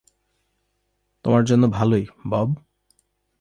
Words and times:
তোমার 1.25 1.43
জন্য 1.43 1.63
ভালোই, 1.67 2.05
বব। 2.29 2.49